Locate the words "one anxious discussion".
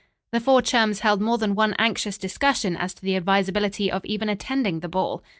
1.53-2.75